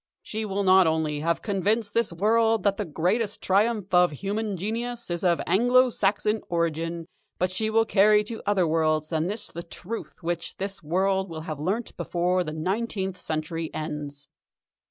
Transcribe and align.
She 0.23 0.45
will 0.45 0.63
not 0.63 0.87
only 0.87 1.19
have 1.19 1.43
convinced 1.43 1.93
this 1.93 2.11
world 2.11 2.63
that 2.63 2.77
the 2.77 2.85
greatest 2.85 3.39
triumph 3.43 3.93
of 3.93 4.09
human 4.09 4.57
genius 4.57 5.11
is 5.11 5.23
of 5.23 5.39
Anglo 5.45 5.91
Saxon 5.91 6.41
origin, 6.49 7.05
but 7.37 7.51
she 7.51 7.69
will 7.69 7.85
carry 7.85 8.23
to 8.23 8.41
other 8.47 8.65
worlds 8.67 9.09
than 9.09 9.27
this 9.27 9.49
the 9.51 9.61
truth 9.61 10.15
which 10.23 10.57
this 10.57 10.81
world 10.81 11.29
will 11.29 11.41
have 11.41 11.59
learnt 11.59 11.95
before 11.97 12.43
the 12.43 12.51
nineteenth 12.51 13.21
century 13.21 13.69
ends. 13.75 14.27